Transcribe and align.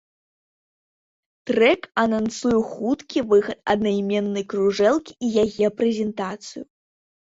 Трэк 1.49 1.81
анансуе 2.05 2.55
хуткі 2.71 3.19
выхад 3.31 3.57
аднайменнай 3.77 4.51
кружэлкі 4.57 5.13
і 5.25 5.35
яе 5.47 5.67
прэзентацыю. 5.81 6.63